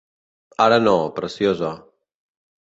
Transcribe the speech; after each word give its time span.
Ara 0.65 0.79
no, 0.87 0.95
preciosa. 1.19 1.71